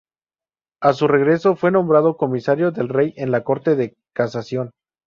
A 0.81 0.93
su 0.93 1.07
regreso 1.07 1.55
fue 1.55 1.69
nombrado 1.69 2.17
comisario 2.17 2.71
del 2.71 2.89
rey 2.89 3.13
en 3.17 3.29
la 3.29 3.43
Corte 3.43 3.75
de 3.75 3.93
Casación. 4.13 4.71